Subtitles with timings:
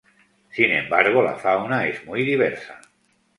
[0.49, 2.81] Sin embargo la fauna es muy diversa.